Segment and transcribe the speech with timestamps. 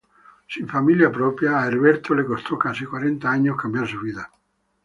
[0.53, 4.31] Sin familia propia, a Herbert le costó casi cuarenta años cambiar su vida.